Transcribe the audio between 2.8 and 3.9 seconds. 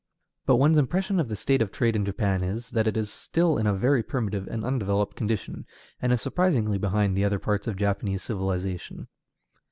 it is still in a